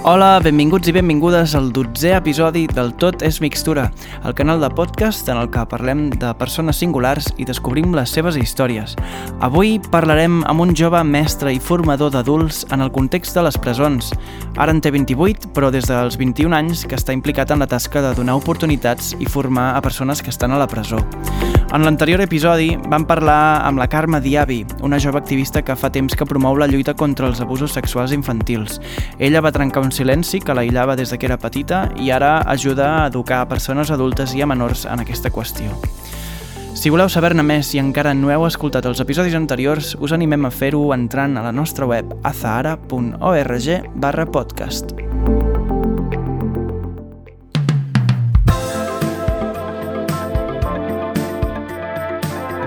[0.00, 3.82] Hola, benvinguts i benvingudes al dotzè episodi del Tot és Mixtura,
[4.24, 8.38] el canal de podcast en el que parlem de persones singulars i descobrim les seves
[8.40, 8.94] històries.
[9.44, 14.08] Avui parlarem amb un jove mestre i formador d'adults en el context de les presons.
[14.56, 18.00] Ara en té 28, però des dels 21 anys que està implicat en la tasca
[18.00, 21.04] de donar oportunitats i formar a persones que estan a la presó.
[21.70, 26.16] En l'anterior episodi vam parlar amb la Carme Diabi, una jove activista que fa temps
[26.18, 28.80] que promou la lluita contra els abusos sexuals infantils.
[29.20, 32.44] Ella va trencar un un silenci que l'aïllava des de que era petita i ara
[32.46, 35.74] ajuda a educar persones adultes i a menors en aquesta qüestió.
[36.78, 40.52] Si voleu saber-ne més i encara no heu escoltat els episodis anteriors, us animem a
[40.54, 43.66] fer-ho entrant a la nostra web azahara.org
[43.98, 44.94] barra podcast.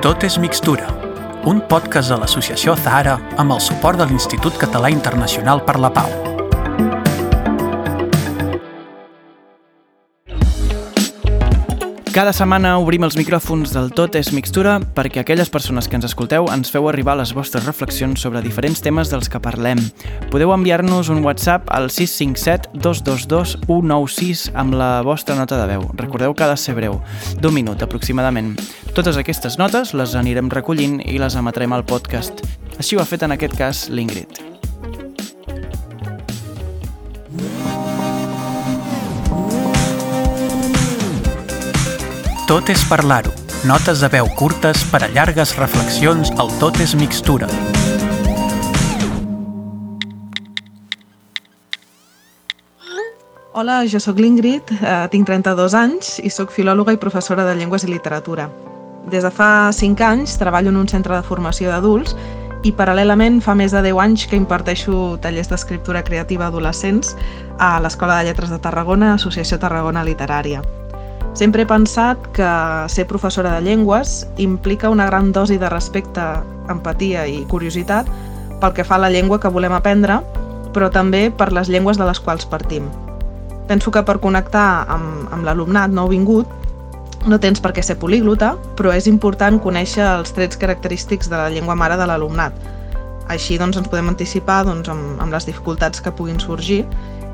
[0.03, 0.91] Tot és mixtura,
[1.47, 6.32] un podcast de l'associació Zahara amb el suport de l'Institut Català Internacional per la Pau.
[12.13, 16.45] Cada setmana obrim els micròfons del Tot és Mixtura perquè aquelles persones que ens escolteu
[16.53, 19.81] ens feu arribar les vostres reflexions sobre diferents temes dels que parlem.
[20.29, 25.89] Podeu enviar-nos un WhatsApp al 657 222 196 amb la vostra nota de veu.
[25.97, 27.01] Recordeu que ha de ser breu,
[27.41, 28.53] d'un minut aproximadament.
[28.93, 32.45] Totes aquestes notes les anirem recollint i les emetrem al podcast.
[32.77, 34.52] Així ho ha fet en aquest cas l'Ingrid.
[42.43, 43.31] Tot és parlar-ho.
[43.63, 47.47] Notes de veu curtes per a llargues reflexions al Tot és mixtura.
[53.53, 57.87] Hola, jo sóc l'Ingrid, eh, tinc 32 anys i sóc filòloga i professora de llengües
[57.87, 58.49] i literatura.
[59.07, 62.17] Des de fa 5 anys treballo en un centre de formació d'adults
[62.63, 67.15] i paral·lelament fa més de 10 anys que imparteixo tallers d'escriptura creativa a adolescents
[67.57, 70.82] a l'Escola de Lletres de Tarragona, Associació Tarragona Literària.
[71.33, 72.47] Sempre he pensat que
[72.93, 76.21] ser professora de llengües implica una gran dosi de respecte,
[76.69, 78.09] empatia i curiositat
[78.61, 80.19] pel que fa a la llengua que volem aprendre,
[80.73, 82.85] però també per les llengües de les quals partim.
[83.67, 86.61] Penso que per connectar amb, amb l'alumnat nouvingut
[87.25, 91.49] no tens per què ser políglota, però és important conèixer els trets característics de la
[91.49, 92.53] llengua mare de l'alumnat.
[93.31, 96.83] Així doncs, ens podem anticipar doncs, amb, amb les dificultats que puguin sorgir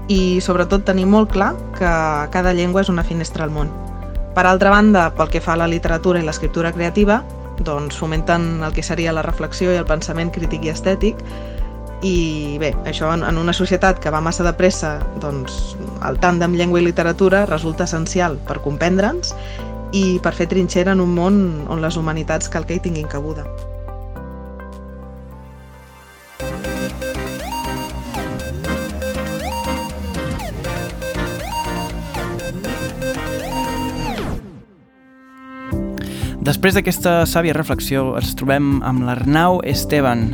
[0.07, 1.93] i sobretot tenir molt clar que
[2.31, 3.88] cada llengua és una finestra al món.
[4.35, 7.23] Per altra banda, pel que fa a la literatura i l'escriptura creativa,
[7.65, 11.23] doncs fomenten el que seria la reflexió i el pensament crític i estètic,
[12.05, 15.75] i bé, això en, una societat que va massa de pressa, doncs
[16.07, 19.33] el tàndem llengua i literatura resulta essencial per comprendre'ns
[19.91, 23.43] i per fer trinxera en un món on les humanitats cal que hi tinguin cabuda.
[36.49, 40.31] Després d'aquesta sàvia reflexió ens trobem amb l'Arnau Esteban,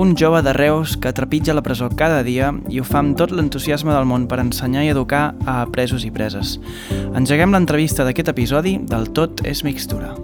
[0.00, 3.34] un jove de Reus que trepitja la presó cada dia i ho fa amb tot
[3.36, 6.56] l'entusiasme del món per ensenyar i educar a presos i preses.
[7.12, 10.14] Engeguem l'entrevista d'aquest episodi del Tot és mixtura.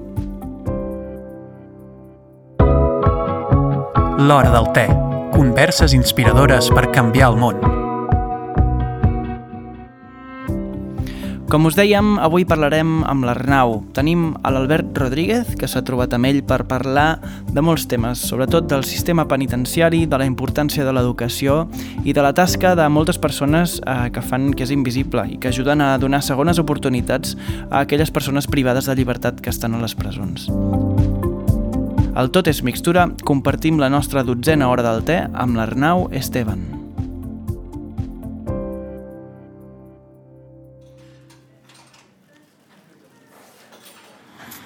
[4.24, 4.88] L'hora del te.
[5.36, 7.73] Converses inspiradores per canviar el món.
[11.54, 13.76] Com us dèiem, avui parlarem amb l'Arnau.
[13.94, 18.66] Tenim a l'Albert Rodríguez, que s'ha trobat amb ell per parlar de molts temes, sobretot
[18.66, 21.68] del sistema penitenciari, de la importància de l'educació
[22.02, 25.54] i de la tasca de moltes persones eh, que fan que és invisible i que
[25.54, 27.38] ajuden a donar segones oportunitats
[27.70, 30.50] a aquelles persones privades de llibertat que estan a les presons.
[32.18, 36.83] El Tot és Mixtura compartim la nostra dotzena hora del te amb l'Arnau Esteban.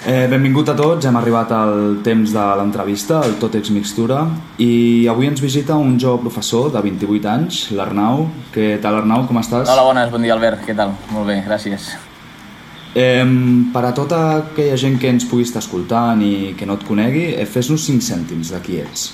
[0.07, 4.21] Eh, benvingut a tots, hem arribat al temps de l'entrevista, el Tot Ex Mixtura,
[4.63, 8.29] i avui ens visita un jove professor de 28 anys, l'Arnau.
[8.55, 9.67] Què tal, Arnau, com estàs?
[9.67, 10.95] Hola, bones, bon dia, Albert, què tal?
[11.11, 11.91] Molt bé, gràcies.
[12.95, 13.27] Eh,
[13.75, 17.33] per a tota aquella gent que ens pugui estar escoltant i que no et conegui,
[17.35, 19.11] eh, fes-nos 5 cèntims de qui ets.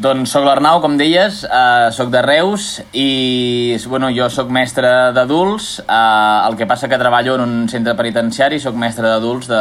[0.00, 5.82] Doncs sóc l'Arnau, com deies, eh, sóc de Reus i bueno, jo sóc mestre d'adults,
[5.84, 9.60] eh, el que passa que treballo en un centre penitenciari, sóc mestre d'adults de,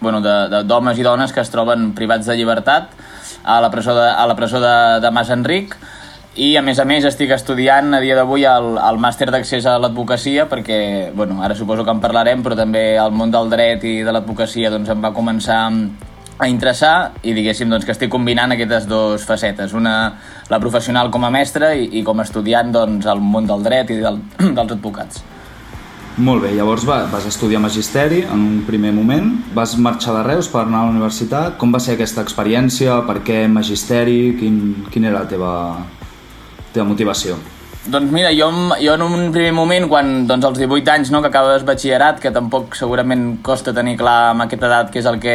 [0.00, 2.92] bueno, d'homes i dones que es troben privats de llibertat
[3.44, 5.78] a la presó de, a la presó de, de Mas Enric
[6.36, 9.78] i a més a més estic estudiant a dia d'avui el, el màster d'accés a
[9.80, 14.02] l'advocacia perquè, bueno, ara suposo que en parlarem però també el món del dret i
[14.04, 15.62] de l'advocacia doncs em va començar
[16.42, 19.94] a interessar i diguéssim doncs, que estic combinant aquestes dues facetes, una
[20.50, 23.92] la professional com a mestre i, i com a estudiant doncs, al món del dret
[23.94, 24.20] i del,
[24.56, 25.22] dels advocats.
[26.20, 30.50] Molt bé, llavors va, vas estudiar Magisteri en un primer moment, vas marxar de Reus
[30.52, 34.58] per anar a la universitat, com va ser aquesta experiència, per què Magisteri, quin,
[34.92, 35.54] quina era la teva,
[36.74, 37.38] teva motivació?
[37.82, 41.32] Doncs mira, jo, jo en un primer moment, quan doncs, als 18 anys no, que
[41.32, 45.34] acabes batxillerat, que tampoc segurament costa tenir clar amb aquesta edat què és el que,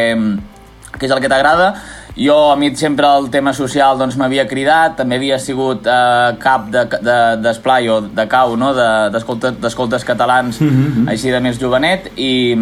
[0.95, 1.73] què és el que t'agrada,
[2.17, 6.65] jo, a mi sempre el tema social doncs, m'havia cridat, també havia sigut eh, cap
[6.73, 8.73] d'esplai de, de, o de cau no?
[8.73, 11.09] d'escoltes de, catalans, mm -hmm.
[11.11, 12.57] així de més jovenet, i,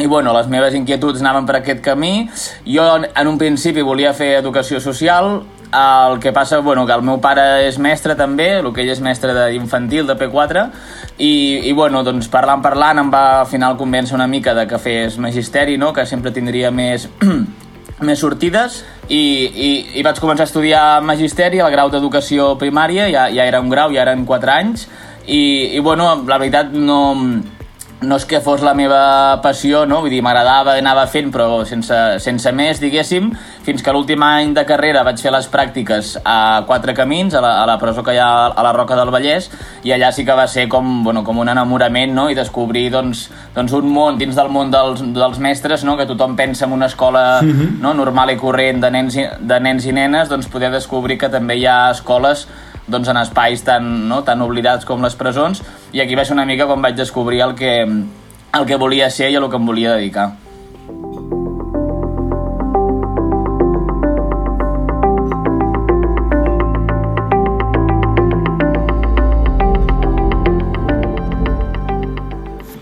[0.00, 2.28] i bueno, les meves inquietuds anaven per aquest camí.
[2.66, 2.82] Jo
[3.14, 7.64] en un principi volia fer educació social, el que passa, bueno, que el meu pare
[7.66, 10.66] és mestre també, el que ell és mestre d'infantil, de P4,
[11.18, 11.32] i,
[11.68, 15.18] i bueno, doncs parlant, parlant, em va al final convèncer una mica de que fes
[15.18, 17.08] magisteri, no?, que sempre tindria més
[18.02, 19.70] més sortides i, i,
[20.00, 23.92] i vaig començar a estudiar Magisteri al grau d'Educació Primària, ja, ja era un grau,
[23.94, 24.88] ja eren 4 anys,
[25.26, 27.14] i, i bueno, la veritat no,
[28.02, 30.00] no és que fos la meva passió, no?
[30.02, 33.30] vull dir, m'agradava, anava fent, però sense, sense més, diguéssim,
[33.66, 37.52] fins que l'últim any de carrera vaig fer les pràctiques a Quatre Camins, a la,
[37.62, 39.48] a la presó que hi ha a la Roca del Vallès,
[39.86, 43.28] i allà sí que va ser com, bueno, com un enamorament, no?, i descobrir, doncs,
[43.54, 46.90] doncs un món dins del món dels, dels mestres, no?, que tothom pensa en una
[46.90, 47.60] escola uh mhm.
[47.60, 47.80] -huh.
[47.80, 51.28] no, normal i corrent de nens, i, de nens i nenes, doncs poder descobrir que
[51.28, 52.48] també hi ha escoles
[52.86, 55.62] doncs, en espais tan, no, tan oblidats com les presons
[55.92, 59.30] i aquí va ser una mica quan vaig descobrir el que, el que volia ser
[59.30, 60.32] i el que em volia dedicar.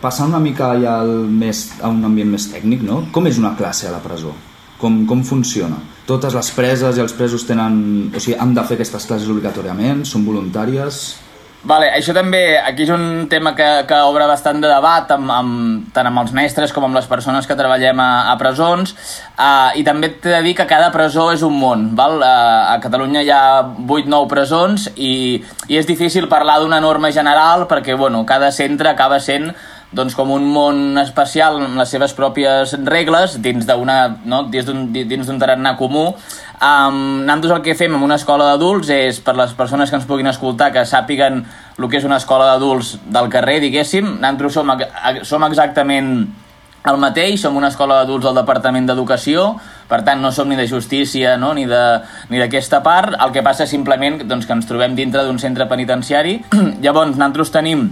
[0.00, 3.05] Passant una mica ja al més, a un ambient més tècnic, no?
[3.12, 4.32] com és una classe a la presó?
[4.81, 5.77] Com, com funciona?
[6.09, 7.75] Totes les preses i els presos tenen...
[8.15, 10.06] O sigui, han de fer aquestes classes obligatòriament?
[10.09, 11.03] Són voluntàries?
[11.61, 15.91] Vale, això també, aquí és un tema que, que obre bastant de debat amb, amb,
[15.93, 19.85] tant amb els mestres com amb les persones que treballem a, a presons uh, i
[19.85, 22.17] també t'he de dir que cada presó és un món val?
[22.25, 23.43] Uh, a Catalunya hi ha
[23.85, 25.12] 8-9 presons i,
[25.69, 29.53] i és difícil parlar d'una norma general perquè bueno, cada centre acaba sent
[29.92, 33.90] doncs, com un món especial amb les seves pròpies regles dins d'un
[34.31, 34.44] no?
[34.50, 36.10] dins d'un tarannà comú.
[36.60, 40.06] Um, nosaltres el que fem en una escola d'adults és, per les persones que ens
[40.06, 41.42] puguin escoltar, que sàpiguen
[41.81, 44.70] el que és una escola d'adults del carrer, diguéssim, nosaltres som,
[45.25, 46.12] som exactament
[46.88, 49.54] el mateix, som una escola d'adults del Departament d'Educació,
[49.88, 51.50] per tant no som ni de justícia no?
[51.56, 56.38] ni d'aquesta part, el que passa simplement doncs, que ens trobem dintre d'un centre penitenciari.
[56.84, 57.88] Llavors, nosaltres tenim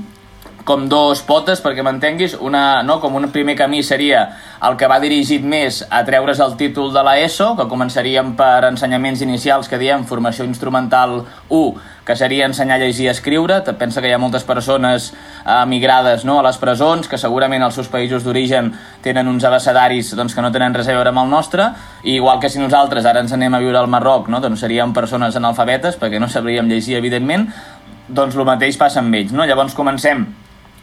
[0.68, 4.26] com dos potes, perquè m'entenguis, una, no, com un primer camí seria
[4.66, 8.66] el que va dirigit més a treure's el títol de la ESO, que començaríem per
[8.68, 13.62] ensenyaments inicials que diem formació instrumental 1, que seria ensenyar a llegir i escriure.
[13.80, 15.06] Pensa que hi ha moltes persones
[15.54, 18.68] emigrades no, a les presons, que segurament als seus països d'origen
[19.04, 21.70] tenen uns abecedaris doncs, que no tenen res a veure amb el nostre,
[22.04, 24.92] i igual que si nosaltres ara ens anem a viure al Marroc, no, doncs seríem
[24.92, 27.48] persones analfabetes, perquè no sabríem llegir, evidentment,
[28.08, 29.32] doncs el mateix passa amb ells.
[29.32, 29.48] No?
[29.48, 30.26] Llavors comencem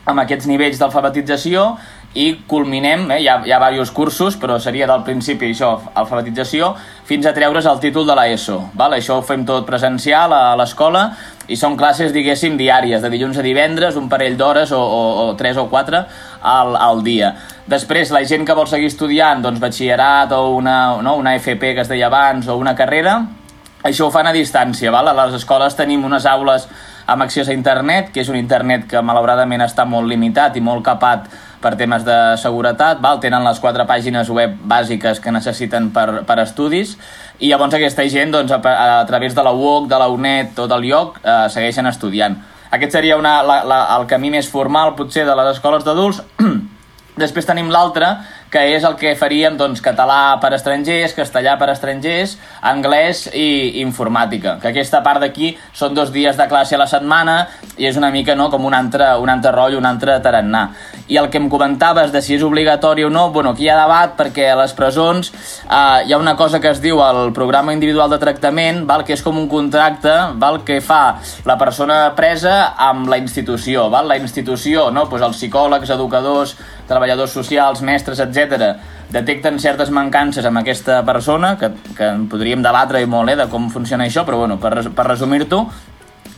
[0.05, 1.75] amb aquests nivells d'alfabetització
[2.15, 6.71] i culminem, eh, hi, ha, hi ha diversos cursos, però seria del principi això, alfabetització,
[7.05, 8.61] fins a treure's el títol de l'ESO.
[8.85, 11.09] Això ho fem tot presencial a l'escola
[11.51, 15.35] i són classes, diguéssim, diàries, de dilluns a divendres, un parell d'hores o, o, o
[15.35, 16.05] tres o quatre
[16.41, 17.35] al, al dia.
[17.67, 21.83] Després, la gent que vol seguir estudiant, doncs, batxillerat o una, no, una FP que
[21.83, 23.19] es deia abans o una carrera,
[23.83, 24.89] això ho fan a distància.
[24.93, 25.11] Val?
[25.11, 26.69] A les escoles tenim unes aules
[27.05, 30.83] amb accés a internet, que és un internet que malauradament està molt limitat i molt
[30.85, 31.29] capat
[31.61, 33.19] per temes de seguretat, val?
[33.21, 36.95] tenen les quatre pàgines web bàsiques que necessiten per, per estudis,
[37.39, 38.59] i llavors aquesta gent, doncs, a,
[39.01, 42.37] a través de la UOC, de la UNED, tot el lloc, eh, segueixen estudiant.
[42.75, 46.21] Aquest seria una, la, la, el camí més formal, potser, de les escoles d'adults.
[47.23, 48.09] Després tenim l'altre,
[48.51, 54.57] que és el que faríem doncs, català per estrangers, castellà per estrangers, anglès i informàtica.
[54.61, 57.37] Que aquesta part d'aquí són dos dies de classe a la setmana
[57.77, 60.63] i és una mica no, com un altre, un altre rotllo, un altre tarannà.
[61.11, 63.79] I el que em comentaves de si és obligatori o no, bueno, aquí hi ha
[63.81, 67.73] debat perquè a les presons eh, hi ha una cosa que es diu el programa
[67.75, 72.75] individual de tractament, val, que és com un contracte val, que fa la persona presa
[72.87, 73.89] amb la institució.
[73.91, 74.07] Val?
[74.07, 75.07] La institució, no?
[75.09, 76.55] pues els psicòlegs, educadors,
[76.89, 78.75] treballadors socials, mestres, etc
[79.15, 83.69] detecten certes mancances amb aquesta persona, que, que podríem debatre i molt eh, de com
[83.71, 85.65] funciona això, però bueno, per, per resumir-t'ho,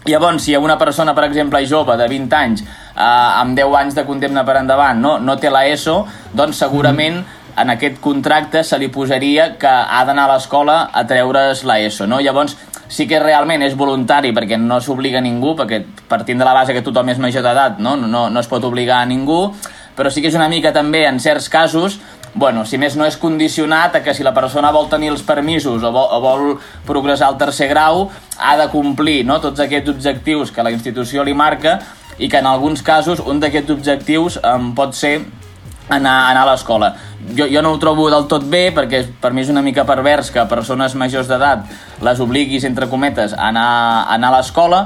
[0.07, 4.05] Llavors, si una persona, per exemple, jove de 20 anys, eh, amb 10 anys de
[4.07, 5.97] condemna per endavant, no, no té la ESO,
[6.31, 7.17] doncs segurament
[7.57, 12.21] en aquest contracte se li posaria que ha d'anar a l'escola a treure's l'ESO, no?
[12.23, 12.55] Llavors,
[12.87, 16.75] sí que realment és voluntari perquè no s'obliga a ningú, perquè partint de la base
[16.77, 17.97] que tothom és major d'edat, no?
[17.99, 19.41] No, no es pot obligar a ningú,
[19.97, 21.97] però sí que és una mica també, en certs casos,
[22.37, 25.81] bueno, si més no és condicionat a que si la persona vol tenir els permisos
[25.81, 26.43] o vol, o vol
[26.85, 28.05] progressar al tercer grau,
[28.37, 29.39] ha de complir no?
[29.41, 31.79] tots aquests objectius que la institució li marca
[32.17, 35.17] i que en alguns casos un d'aquests objectius um, pot ser
[35.89, 36.93] anar, anar a l'escola.
[37.33, 40.29] Jo, jo no ho trobo del tot bé perquè per mi és una mica pervers
[40.31, 41.65] que persones majors d'edat
[42.05, 43.69] les obliguis, entre cometes, a anar,
[44.03, 44.85] a anar a l'escola,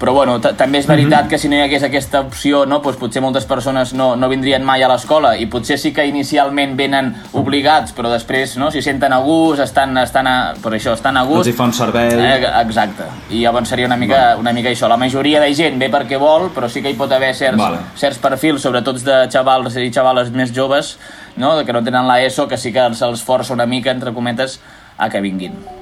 [0.00, 1.30] però bueno, també és veritat mm -hmm.
[1.30, 4.64] que si no hi hagués aquesta opció, no, doncs potser moltes persones no, no vindrien
[4.64, 9.12] mai a l'escola i potser sí que inicialment venen obligats, però després no, si senten
[9.12, 11.46] a gust, estan, estan a, per això, estan a gust...
[11.46, 12.08] Els hi fa un servei...
[12.08, 13.04] Eh, exacte.
[13.30, 14.40] I llavors seria una mica, vale.
[14.40, 14.88] una mica això.
[14.88, 17.78] La majoria de gent ve perquè vol, però sí que hi pot haver certs, vale.
[17.94, 20.98] certs perfils, sobretot de xavals i xavales més joves,
[21.36, 24.60] no, que no tenen l'ESO, que sí que se'ls força una mica, entre cometes,
[24.96, 25.79] a que vinguin.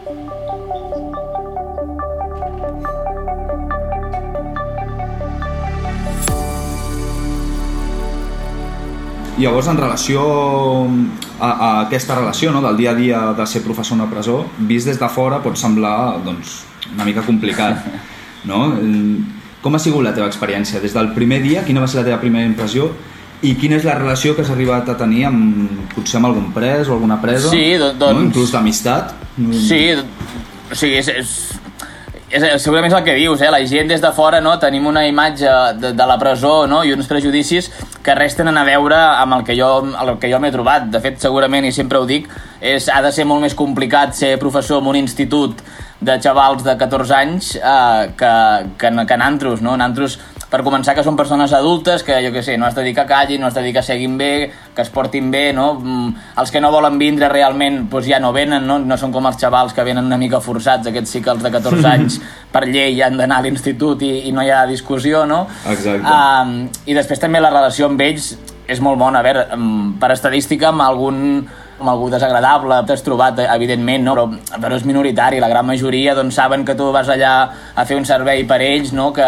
[9.39, 10.23] Llavors, en relació
[11.39, 14.41] a, a aquesta relació no, del dia a dia de ser professor en una presó,
[14.59, 16.65] vist des de fora pot semblar doncs,
[16.95, 17.85] una mica complicat.
[18.49, 18.69] No?
[19.61, 20.79] Com ha sigut la teva experiència?
[20.81, 22.87] Des del primer dia, quina va ser la teva primera impressió?
[23.43, 26.89] I quina és la relació que has arribat a tenir amb, potser amb algun pres
[26.89, 27.51] o alguna presa?
[27.51, 27.99] Sí, doncs...
[28.01, 28.23] No?
[28.23, 29.13] Inclús d'amistat?
[29.59, 29.83] Sí,
[30.71, 31.35] o sigui, és, és,
[32.31, 33.51] és, segurament és el que dius, eh?
[33.53, 34.55] la gent des de fora no?
[34.61, 36.83] tenim una imatge de, de la presó no?
[36.85, 37.71] i uns prejudicis
[38.05, 40.89] que res tenen a veure amb el que jo, el que jo m'he trobat.
[40.93, 42.29] De fet, segurament, i sempre ho dic,
[42.61, 45.61] és, ha de ser molt més complicat ser professor en un institut
[46.01, 48.35] de xavals de 14 anys eh, que,
[48.79, 49.65] que, que en antros.
[49.65, 49.75] No?
[49.75, 52.85] En antros per començar que són persones adultes, que jo que sé, no has de
[52.87, 55.75] dir que callin, no has de dir que seguin bé, que es portin bé, no?
[55.75, 58.79] Mm, els que no volen vindre realment doncs ja no venen, no?
[58.81, 61.53] No són com els xavals que venen una mica forçats, aquests sí que els de
[61.53, 62.21] 14 anys
[62.53, 65.45] per llei han d'anar a l'institut i, i no hi ha discussió, no?
[65.69, 66.09] Exacte.
[66.09, 68.33] Um, I després també la relació amb ells
[68.69, 69.21] és molt bona.
[69.21, 69.47] A veure,
[70.01, 71.19] per estadística, amb algun
[71.79, 74.15] amb algú desagradable, t'has trobat, evidentment, no?
[74.17, 77.35] però, però és minoritari, la gran majoria doncs, saben que tu vas allà
[77.75, 79.13] a fer un servei per ells, no?
[79.15, 79.27] que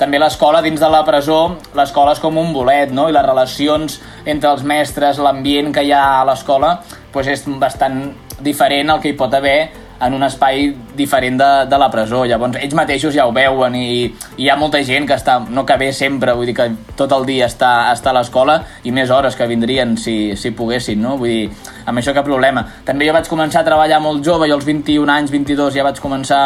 [0.00, 3.06] també l'escola dins de la presó, l'escola és com un bolet, no?
[3.08, 6.76] i les relacions entre els mestres, l'ambient que hi ha a l'escola,
[7.12, 8.02] doncs és bastant
[8.42, 9.70] diferent al que hi pot haver
[10.02, 12.24] en un espai diferent de, de la presó.
[12.26, 13.88] Llavors, ells mateixos ja ho veuen i,
[14.36, 16.68] i hi ha molta gent que està, no que ve sempre, vull dir que
[16.98, 21.00] tot el dia està, està a l'escola i més hores que vindrien si, si poguessin,
[21.02, 21.16] no?
[21.20, 22.66] Vull dir, amb això cap problema.
[22.86, 26.02] També jo vaig començar a treballar molt jove, jo als 21 anys, 22 ja vaig
[26.02, 26.42] començar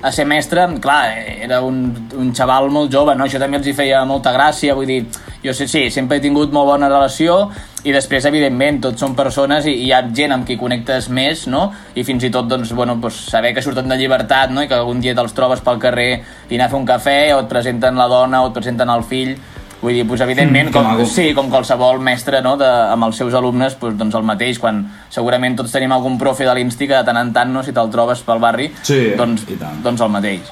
[0.00, 1.10] a ser mestre, clar,
[1.42, 1.80] era un,
[2.14, 3.26] un xaval molt jove, no?
[3.26, 5.00] Això també els hi feia molta gràcia, vull dir,
[5.42, 7.48] jo sé, sí, sempre he tingut molt bona relació
[7.88, 11.46] i després, evidentment, tots són persones i, i hi ha gent amb qui connectes més,
[11.48, 11.68] no?
[11.96, 14.64] I fins i tot, doncs, bueno, doncs, saber que surten de llibertat, no?
[14.64, 16.10] I que algun dia te'ls trobes pel carrer
[16.48, 19.06] i anar a fer un cafè o et presenten la dona o et presenten el
[19.08, 19.38] fill,
[19.78, 23.34] Vull dir, doncs, evidentment, mm, com, sí, com qualsevol mestre no, de, amb els seus
[23.38, 24.82] alumnes, doncs, doncs el mateix, quan
[25.14, 27.92] segurament tots tenim algun profe de l'Insti que de tant en tant, no, si te'l
[27.94, 29.46] trobes pel barri, sí, doncs,
[29.84, 30.50] doncs el mateix.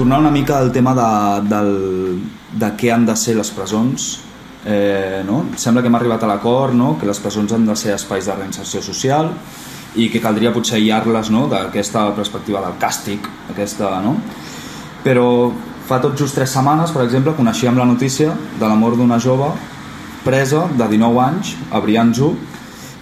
[0.00, 1.08] Tornar una mica al tema de,
[1.44, 1.74] del,
[2.56, 4.06] de què han de ser les presons,
[4.64, 5.42] eh, no?
[5.60, 6.94] sembla que hem arribat a l'acord no?
[6.96, 9.28] que les presons han de ser espais de reinserció social
[10.00, 11.44] i que caldria potser aïllar-les no?
[11.52, 14.16] d'aquesta perspectiva del càstig aquesta, no?
[15.04, 15.28] però
[15.84, 19.52] fa tot just tres setmanes per exemple coneixíem la notícia de la mort d'una jove
[20.24, 22.32] presa de 19 anys a Brianzo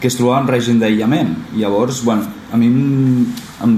[0.02, 3.26] que es trobava en règim d'aïllament llavors bueno, a mi em,
[3.62, 3.74] em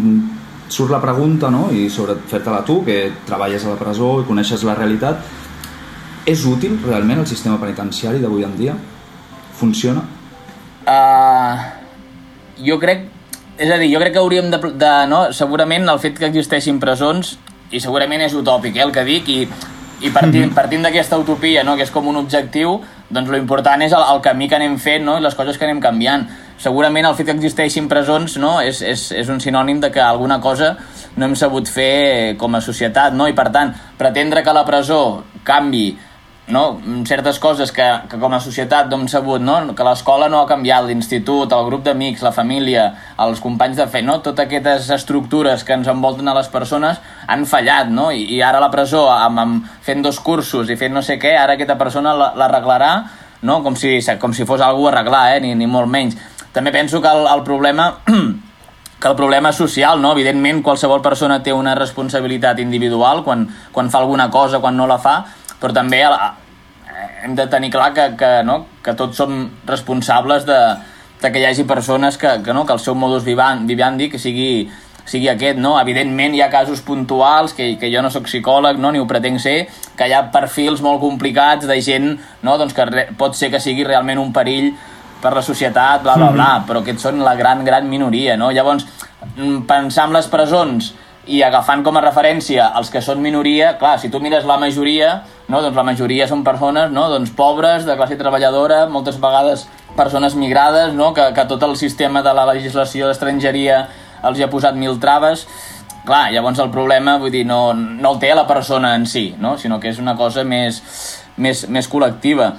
[0.70, 1.68] surt la pregunta no?
[1.74, 5.22] i sobre fer-te-la tu que treballes a la presó i coneixes la realitat
[6.30, 8.76] és útil realment el sistema penitenciari d'avui en dia?
[9.58, 10.04] Funciona?
[10.86, 11.56] Uh,
[12.64, 13.08] jo crec...
[13.60, 14.90] És a dir, jo crec que hauríem de, de...
[15.10, 15.26] no?
[15.36, 17.34] Segurament el fet que existeixin presons,
[17.70, 19.40] i segurament és utòpic eh, el que dic, i,
[20.00, 20.54] i partint, mm -hmm.
[20.54, 21.76] partint d'aquesta utopia, no?
[21.76, 25.04] que és com un objectiu, doncs lo important és el, el camí que anem fent
[25.04, 25.18] no?
[25.18, 26.28] i les coses que anem canviant.
[26.60, 28.58] Segurament el fet que existeixin presons no?
[28.60, 30.74] és, és, és un sinònim de que alguna cosa
[31.16, 33.30] no hem sabut fer com a societat, no?
[33.30, 35.00] i per tant, pretendre que la presó
[35.48, 35.94] canvi
[36.50, 36.80] no?
[37.08, 39.56] certes coses que, que com a societat no hem sabut, no?
[39.72, 42.90] que l'escola no ha canviat, l'institut, el grup d'amics, la família,
[43.24, 44.18] els companys de fe, no?
[44.20, 48.10] totes aquestes estructures que ens envolten a les persones han fallat, no?
[48.12, 51.32] I, i ara la presó, amb, amb, fent dos cursos i fent no sé què,
[51.38, 52.92] ara aquesta persona l'arreglarà
[53.42, 53.62] no?
[53.62, 55.40] com, si, com si fos algú a arreglar, eh?
[55.40, 56.18] ni, ni molt menys.
[56.52, 57.92] També penso que el, el problema
[59.00, 60.12] que el problema és social, no?
[60.12, 64.98] Evidentment, qualsevol persona té una responsabilitat individual quan, quan fa alguna cosa, quan no la
[65.00, 65.22] fa,
[65.60, 66.18] però també eh,
[67.24, 68.66] hem de tenir clar que, que, no?
[68.84, 70.60] que tots som responsables de,
[71.22, 72.66] de que hi hagi persones que, que, no?
[72.68, 74.68] que el seu modus vivendi que sigui,
[75.08, 75.78] sigui aquest, no?
[75.80, 78.92] Evidentment hi ha casos puntuals, que, que jo no sóc psicòleg, no?
[78.92, 79.58] ni ho pretenc ser,
[79.96, 82.12] que hi ha perfils molt complicats de gent
[82.44, 82.58] no?
[82.60, 84.74] doncs que re, pot ser que sigui realment un perill
[85.20, 86.66] per la societat, bla, bla, bla, mm -hmm.
[86.68, 88.50] però aquests són la gran, gran minoria, no?
[88.50, 88.86] Llavors,
[89.36, 90.94] mm, pensar en les presons
[91.26, 95.22] i agafant com a referència els que són minoria, clar, si tu mires la majoria,
[95.48, 100.34] no, doncs la majoria són persones no, doncs pobres, de classe treballadora, moltes vegades persones
[100.34, 103.88] migrades, no, que, que tot el sistema de la legislació d'estrangeria
[104.24, 105.46] els hi ha posat mil traves,
[106.04, 109.56] clar, llavors el problema, vull dir, no, no el té la persona en si, no?
[109.58, 110.80] sinó que és una cosa més,
[111.36, 112.52] més, més col·lectiva.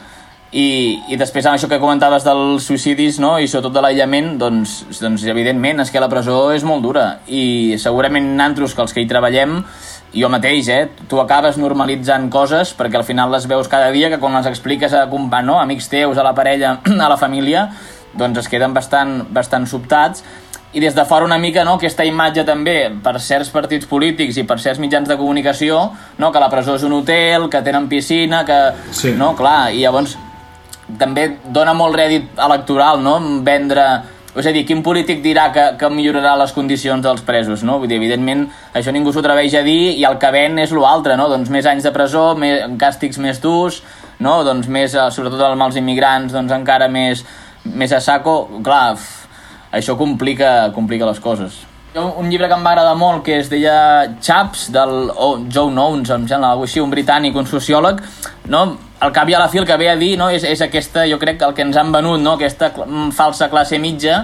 [0.51, 3.37] I, i després amb això que comentaves dels suïcidis no?
[3.39, 7.77] i sobretot de l'aïllament doncs, doncs evidentment és que la presó és molt dura i
[7.79, 9.61] segurament nantros que els que hi treballem
[10.11, 10.89] jo mateix, eh?
[11.07, 14.91] tu acabes normalitzant coses perquè al final les veus cada dia que quan les expliques
[14.91, 15.55] a, no?
[15.55, 17.69] a amics teus, a la parella, a la família
[18.11, 20.25] doncs es queden bastant, bastant sobtats
[20.75, 24.43] i des de fora una mica no, aquesta imatge també per certs partits polítics i
[24.43, 25.79] per certs mitjans de comunicació
[26.19, 28.59] no, que la presó és un hotel, que tenen piscina que,
[28.91, 29.15] sí.
[29.15, 30.17] no, clar, i llavors
[30.99, 33.85] també dona molt rèdit electoral, no?, vendre...
[34.31, 37.81] És a dir, quin polític dirà que, que millorarà les condicions dels presos, no?
[37.81, 41.17] Vull dir, evidentment, això ningú s'ho atreveix a dir i el que ven és l'altre,
[41.19, 41.25] no?
[41.27, 43.81] Doncs més anys de presó, més, càstigs més durs,
[44.23, 44.37] no?
[44.47, 47.25] Doncs més, eh, sobretot amb els immigrants, doncs encara més,
[47.65, 48.37] més a saco.
[48.63, 48.95] Clar,
[49.75, 51.59] això complica, complica les coses.
[51.91, 53.73] Un llibre que em va agradar molt, que es deia
[54.23, 57.99] Chaps, del oh, Joe Nowens, em sembla, alguna així, un britànic, un sociòleg,
[58.53, 58.61] no?
[59.01, 61.03] al cap i a la fi el que ve a dir no, és, és aquesta,
[61.09, 64.21] jo crec el que ens han venut, no, aquesta mm, falsa classe mitja,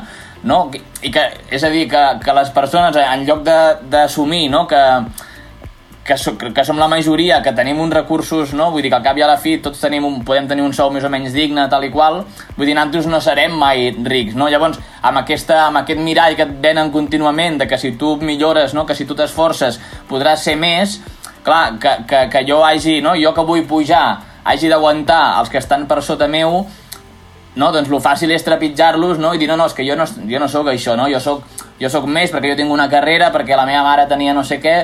[0.47, 0.67] no?
[1.01, 4.83] I que, és a dir, que, que les persones, en lloc d'assumir no, que,
[6.07, 8.69] que, so, que som la majoria, que tenim uns recursos, no?
[8.71, 10.71] vull dir que al cap i a la fi tots tenim un, podem tenir un
[10.73, 12.21] sou més o menys digne, tal i qual,
[12.55, 14.47] vull dir, nosaltres no serem mai rics, no?
[14.47, 18.73] Llavors, amb, aquesta, amb aquest mirall que et venen contínuament, de que si tu millores,
[18.73, 18.85] no?
[18.87, 21.01] que si tu t'esforces, podràs ser més,
[21.43, 23.17] clar, que, que, que jo hagi, no?
[23.19, 24.07] jo que vull pujar
[24.47, 26.61] hagi d'aguantar els que estan per sota meu,
[27.57, 27.71] no?
[27.75, 29.33] doncs el fàcil és trepitjar-los no?
[29.35, 31.09] i dir, no, no, és que jo no, jo no sóc això, no?
[31.11, 31.43] jo, sóc,
[31.81, 34.61] jo sóc més perquè jo tinc una carrera, perquè la meva mare tenia no sé
[34.63, 34.77] què,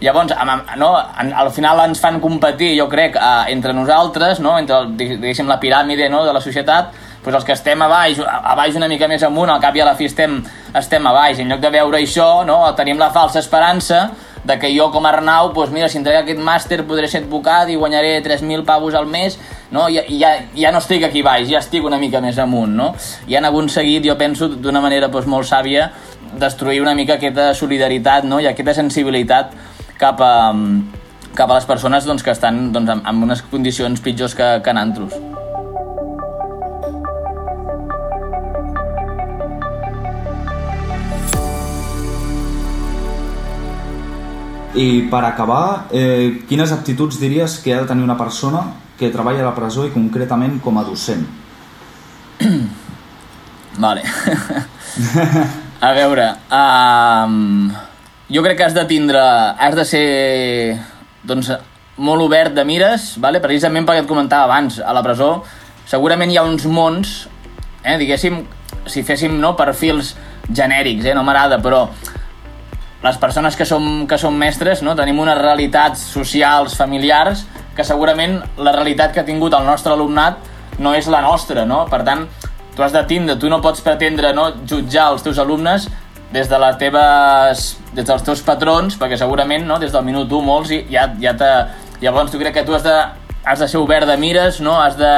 [0.00, 0.32] llavors,
[0.76, 0.94] no?
[0.96, 4.56] al final ens fan competir, jo crec, eh, entre nosaltres, no?
[4.58, 6.24] entre, diguéssim, la piràmide no?
[6.24, 9.52] de la societat, doncs els que estem a baix, a baix una mica més amunt,
[9.52, 10.40] al cap i a la fi estem,
[10.74, 11.38] estem a baix.
[11.38, 12.62] En lloc de veure això, no?
[12.78, 14.08] tenim la falsa esperança
[14.44, 17.68] de que jo com a Arnau, doncs mira, si entrega aquest màster podré ser advocat
[17.68, 19.36] i guanyaré 3.000 pavos al mes,
[19.70, 19.86] no?
[19.92, 22.94] I, i ja, ja no estic aquí baix, ja estic una mica més amunt, no?
[23.28, 25.90] I han aconseguit, jo penso, d'una manera doncs, molt sàvia,
[26.40, 28.38] destruir una mica aquesta solidaritat no?
[28.40, 29.52] i aquesta sensibilitat
[30.00, 30.52] cap a,
[31.36, 34.74] cap a les persones doncs, que estan doncs, en, en unes condicions pitjors que, que
[34.74, 35.14] nantros.
[44.80, 48.62] I per acabar, eh, quines aptituds diries que ha de tenir una persona
[48.96, 51.26] que treballa a la presó i concretament com a docent?
[53.84, 54.04] vale.
[55.88, 57.72] a veure, um,
[58.30, 60.78] jo crec que has de tindre, has de ser
[61.26, 61.50] doncs,
[61.98, 63.42] molt obert de mires, vale?
[63.42, 65.40] precisament perquè et comentava abans, a la presó
[65.90, 67.14] segurament hi ha uns mons,
[67.82, 68.38] eh, diguéssim,
[68.86, 70.14] si féssim no, perfils
[70.46, 71.88] genèrics, eh, no m'agrada, però
[73.02, 74.94] les persones que som, que som mestres no?
[74.94, 80.38] tenim unes realitats socials, familiars, que segurament la realitat que ha tingut el nostre alumnat
[80.78, 81.82] no és la nostra, no?
[81.90, 82.26] Per tant,
[82.76, 85.88] tu has de tindre, tu no pots pretendre no, jutjar els teus alumnes
[86.32, 87.64] des de les teves,
[87.94, 91.52] des dels teus patrons, perquè segurament no, des del minut 1 molts ja, ja te...
[92.00, 92.94] Llavors tu crec que tu has de,
[93.44, 94.78] has de ser obert de mires, no?
[94.80, 95.10] has de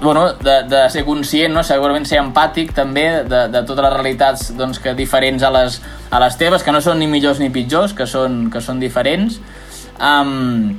[0.00, 1.64] bueno, de, de ser conscient, no?
[1.66, 5.80] segurament ser empàtic també de, de totes les realitats doncs, que diferents a les,
[6.10, 9.40] a les teves, que no són ni millors ni pitjors, que són, que són diferents.
[9.98, 10.76] Um,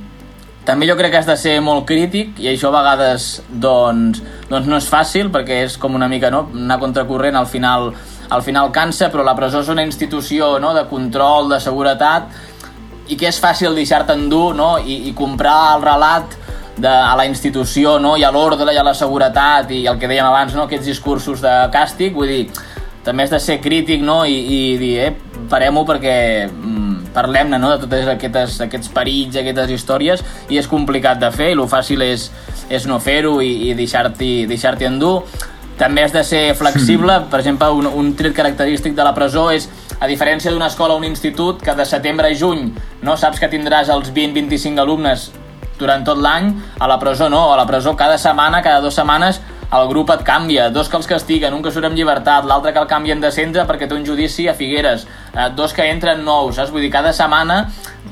[0.64, 4.68] també jo crec que has de ser molt crític i això a vegades doncs, doncs
[4.68, 6.46] no és fàcil perquè és com una mica no?
[6.54, 7.90] anar contracorrent al final,
[8.30, 10.72] al final cansa, però la presó és una institució no?
[10.74, 12.30] de control, de seguretat
[13.10, 14.76] i que és fàcil deixar-te endur no?
[14.78, 16.36] I, i comprar el relat
[16.78, 18.16] de, a la institució no?
[18.16, 20.68] i a l'ordre i a la seguretat i el que dèiem abans, no?
[20.68, 22.44] aquests discursos de càstig, vull dir,
[23.04, 24.22] també has de ser crític no?
[24.24, 26.16] I, i dir, eh, parem-ho perquè
[26.46, 27.74] mm, parlem-ne no?
[27.74, 32.06] de totes aquestes, aquests perills, aquestes històries i és complicat de fer i el fàcil
[32.06, 32.30] és,
[32.70, 35.24] és no fer-ho i, i deixar-t'hi deixar, -hi, endur
[35.80, 37.16] també has de ser flexible.
[37.32, 39.68] Per exemple, un, un tret característic de la presó és,
[40.00, 42.68] a diferència d'una escola o un institut, que de setembre a juny
[43.04, 45.30] no saps que tindràs els 20-25 alumnes
[45.80, 49.40] durant tot l'any, a la presó no, a la presó cada setmana, cada dues setmanes
[49.70, 52.80] el grup et canvia, dos que els castiguen, un que surt amb llibertat, l'altre que
[52.82, 56.56] el canvien de centre perquè té un judici a Figueres, eh, dos que entren nous,
[56.56, 56.72] saps?
[56.74, 57.60] Vull dir, cada setmana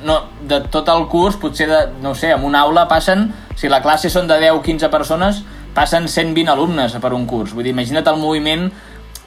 [0.07, 3.83] no, de tot el curs, potser, de, no sé, en una aula passen, si la
[3.83, 5.43] classe són de 10-15 persones,
[5.79, 7.55] passen 120 alumnes per un curs.
[7.55, 8.69] Vull dir, imagina't el moviment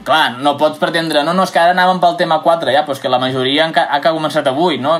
[0.04, 2.96] clar, no pots pretendre, no, no, és que ara anàvem pel tema 4, ja, però
[2.96, 4.98] és que la majoria ha, ha començat avui, no?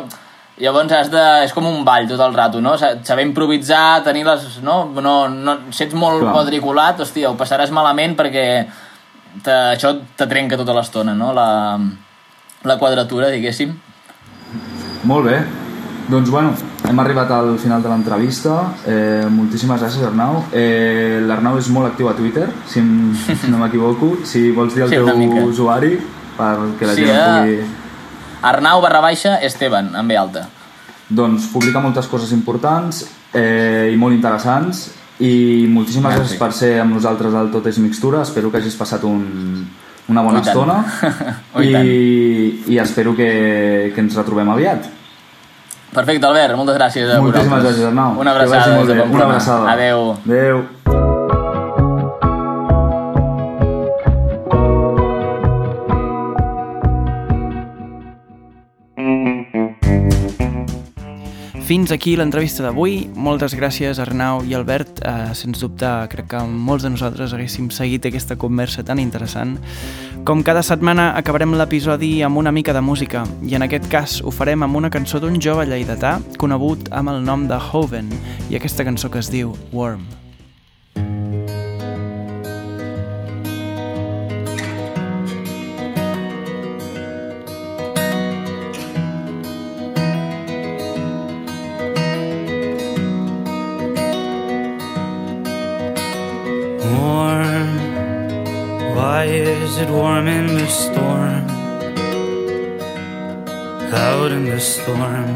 [0.62, 1.22] Llavors has de...
[1.46, 2.76] és com un ball tot el rato, no?
[2.78, 4.60] Saber improvisar, tenir les...
[4.62, 4.84] No?
[4.94, 6.34] no, no si ets molt Clar.
[6.36, 8.44] quadriculat, hòstia, ho passaràs malament perquè
[9.42, 11.32] te, això te trenca tota l'estona, no?
[11.36, 11.48] La,
[12.68, 13.74] la quadratura, diguéssim.
[15.08, 15.40] Molt bé.
[16.08, 16.54] Doncs bueno,
[16.88, 18.56] hem arribat al final de l'entrevista.
[18.86, 20.42] Eh, moltíssimes gràcies, Arnau.
[20.52, 22.82] Eh, L'Arnau és molt actiu a Twitter, si,
[23.26, 24.16] si no m'equivoco.
[24.26, 25.94] Si vols dir el sí, teu usuari
[26.36, 27.22] perquè la sí, gent eh?
[27.28, 27.80] pugui
[28.42, 30.48] Arnau barra baixa Esteban, amb B alta.
[31.12, 33.04] Doncs publica moltes coses importants
[33.36, 34.88] eh, i molt interessants
[35.22, 36.22] i moltíssimes Merci.
[36.22, 38.24] gràcies per ser amb nosaltres al Tot és Mixtura.
[38.26, 39.22] Espero que hagis passat un,
[40.10, 40.80] una bona estona
[41.62, 44.90] i, i espero que, que ens retrobem aviat.
[45.92, 48.16] Perfecte, Albert, moltes gràcies a Moltíssimes gràcies, Arnau.
[48.20, 48.80] Una abraçada.
[49.04, 49.72] Una abraçada.
[49.74, 50.14] Adeu.
[50.24, 51.01] Adeu.
[61.72, 63.06] Fins aquí l'entrevista d'avui.
[63.16, 64.98] Moltes gràcies, Arnau i Albert.
[65.08, 69.56] Eh, sens dubte, crec que molts de nosaltres haguéssim seguit aquesta conversa tan interessant.
[70.28, 74.30] Com cada setmana, acabarem l'episodi amb una mica de música, i en aquest cas ho
[74.30, 78.12] farem amb una cançó d'un jove lleidatà conegut amb el nom de Hoven,
[78.50, 80.21] i aquesta cançó que es diu Worm.
[99.62, 101.46] It warm in the storm?
[103.94, 105.28] Out in the storm.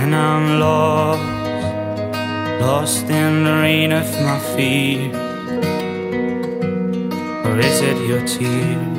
[0.00, 1.22] And I'm lost,
[2.60, 5.14] lost in the rain of my fears.
[7.46, 8.97] Or is it your tears?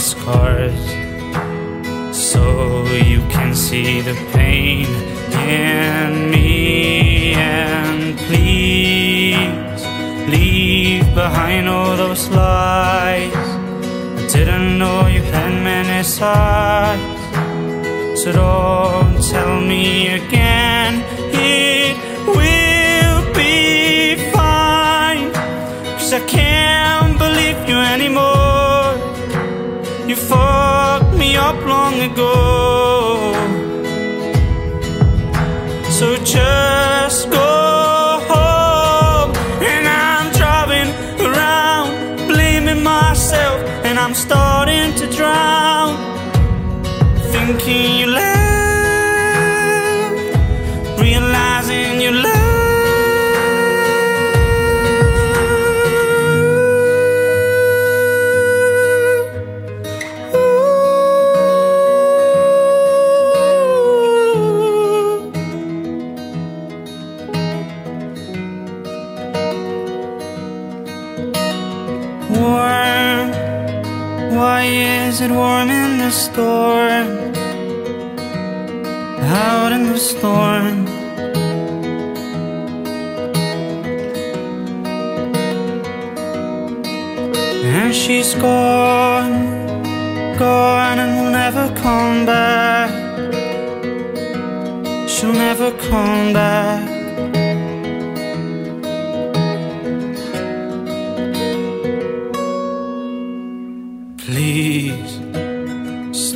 [0.00, 0.80] Scars
[2.12, 4.86] so you can see the pain
[5.32, 7.32] in me.
[7.34, 9.82] And please
[10.28, 13.32] leave behind all those lies.
[13.34, 17.02] I didn't know you had many sides.
[18.20, 21.02] So don't tell me again.
[21.32, 25.32] It will be fine.
[25.98, 28.39] Cause I can't believe you anymore
[32.00, 32.59] long ago.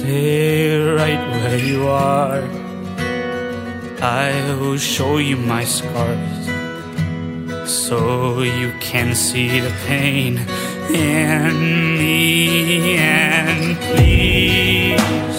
[0.04, 2.44] stay right where you are.
[4.02, 6.44] I will show you my scars
[7.66, 10.32] so you can see the pain
[10.92, 11.52] in
[11.98, 12.96] me.
[12.98, 15.38] And please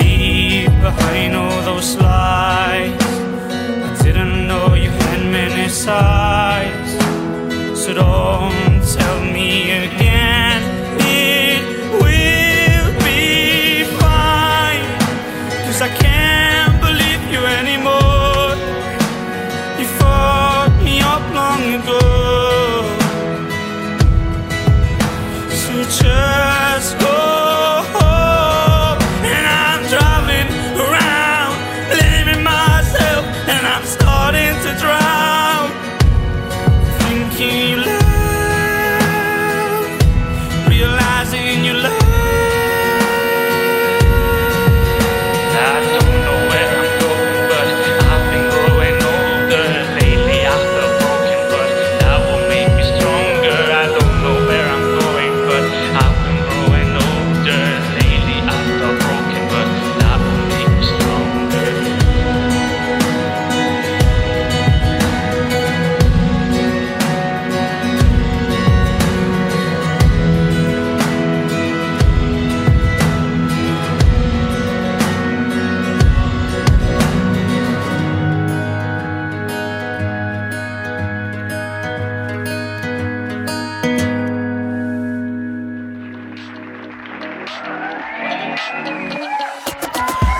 [0.00, 3.02] leave behind all those lies.
[3.88, 6.90] I didn't know you had many sides,
[7.80, 9.50] so don't tell me
[9.84, 10.05] again.
[34.36, 35.70] Starting to drown.
[37.00, 37.95] Thinking you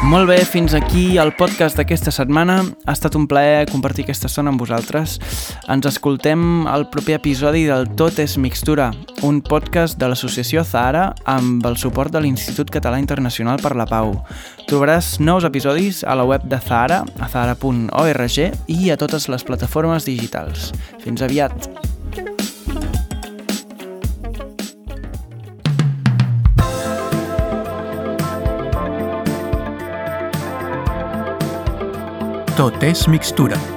[0.06, 2.60] Molt bé, fins aquí el podcast d'aquesta setmana.
[2.86, 5.16] Ha estat un plaer compartir aquesta estona amb vosaltres.
[5.66, 8.92] Ens escoltem al proper episodi del Tot és Mixtura,
[9.26, 14.14] un podcast de l'associació Zahara amb el suport de l'Institut Català Internacional per la Pau.
[14.70, 18.40] Trobaràs nous episodis a la web de Zahara, a zahara.org
[18.78, 20.70] i a totes les plataformes digitals.
[21.02, 21.95] Fins aviat!
[32.56, 33.75] Tot és mixtura.